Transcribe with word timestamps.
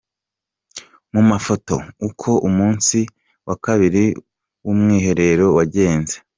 Mu 1.13 1.21
mafoto: 1.29 1.75
Uko 2.07 2.29
umunsi 2.47 2.97
wa 3.47 3.55
Kabiri 3.65 4.03
w’Umwiherero 4.65 5.45
wagenze. 5.57 6.15